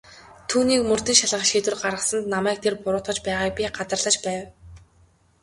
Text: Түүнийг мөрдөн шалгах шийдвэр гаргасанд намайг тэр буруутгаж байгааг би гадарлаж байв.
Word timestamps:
Түүнийг 0.49 0.81
мөрдөн 0.89 1.17
шалгах 1.19 1.45
шийдвэр 1.49 1.75
гаргасанд 1.83 2.25
намайг 2.33 2.57
тэр 2.61 2.73
буруутгаж 2.83 3.17
байгааг 3.25 3.51
би 3.55 3.61
гадарлаж 3.77 4.15
байв. 4.25 4.43